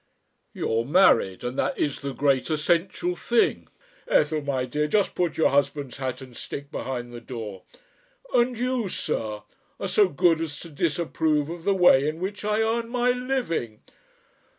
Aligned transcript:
You're 0.51 0.83
married, 0.83 1.43
and 1.43 1.59
that 1.59 1.77
is 1.77 1.99
the 1.99 2.11
great 2.11 2.49
essential 2.49 3.15
thing.... 3.15 3.67
(Ethel, 4.07 4.41
my 4.41 4.65
dear, 4.65 4.87
just 4.87 5.13
put 5.13 5.37
your 5.37 5.49
husband's 5.49 5.97
hat 5.97 6.21
and 6.21 6.35
stick 6.35 6.71
behind 6.71 7.13
the 7.13 7.21
door.) 7.21 7.61
And 8.33 8.57
you, 8.57 8.89
sir, 8.89 9.43
are 9.79 9.87
so 9.87 10.09
good 10.09 10.41
as 10.41 10.59
to 10.61 10.69
disapprove 10.71 11.49
of 11.51 11.65
the 11.65 11.75
way 11.75 12.09
in 12.09 12.19
which 12.19 12.43
I 12.43 12.61
earn 12.63 12.89
my 12.89 13.11
living?" 13.11 13.81